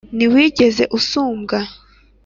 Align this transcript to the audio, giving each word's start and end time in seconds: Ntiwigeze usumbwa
Ntiwigeze 0.15 0.83
usumbwa 0.97 1.59